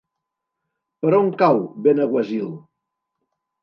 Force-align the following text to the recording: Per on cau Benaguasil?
Per 1.05 1.13
on 1.19 1.31
cau 1.43 1.63
Benaguasil? 1.87 2.53